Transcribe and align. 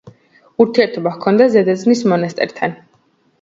ურთიერთობა 0.63 1.11
ჰქონდა 1.17 1.47
ზედაზნის 1.57 2.03
მონასტერთან. 2.15 2.75